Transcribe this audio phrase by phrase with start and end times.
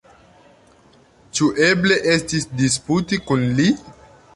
[1.39, 3.73] Ĉu eble estis disputi kun li?